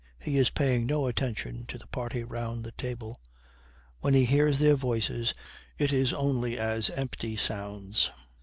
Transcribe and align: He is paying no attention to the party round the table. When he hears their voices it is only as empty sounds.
He 0.19 0.37
is 0.37 0.49
paying 0.49 0.87
no 0.87 1.05
attention 1.05 1.67
to 1.67 1.77
the 1.77 1.85
party 1.85 2.23
round 2.23 2.63
the 2.63 2.71
table. 2.71 3.21
When 3.99 4.15
he 4.15 4.25
hears 4.25 4.57
their 4.57 4.73
voices 4.73 5.35
it 5.77 5.93
is 5.93 6.11
only 6.11 6.57
as 6.57 6.89
empty 6.89 7.35
sounds. 7.35 8.09